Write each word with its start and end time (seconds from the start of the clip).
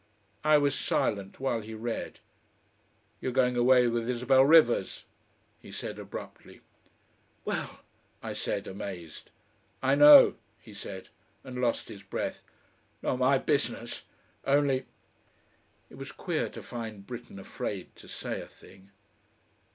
I 0.43 0.57
was 0.57 0.73
silent 0.73 1.39
while 1.39 1.61
he 1.61 1.75
read. 1.75 2.17
"You're 3.19 3.31
going 3.31 3.55
away 3.55 3.87
with 3.87 4.09
Isabel 4.09 4.43
Rivers," 4.43 5.03
he 5.59 5.71
said 5.71 5.99
abruptly. 5.99 6.61
"Well!" 7.45 7.81
I 8.23 8.33
said, 8.33 8.65
amazed. 8.67 9.29
"I 9.79 9.93
know," 9.93 10.37
he 10.59 10.73
said, 10.73 11.09
and 11.43 11.61
lost 11.61 11.87
his 11.89 12.01
breath. 12.01 12.41
"Not 13.03 13.17
my 13.19 13.37
business. 13.37 14.01
Only" 14.43 14.87
It 15.91 15.99
was 15.99 16.11
queer 16.11 16.49
to 16.49 16.63
find 16.63 17.05
Britten 17.05 17.37
afraid 17.37 17.95
to 17.97 18.07
say 18.07 18.41
a 18.41 18.47
thing. 18.47 18.89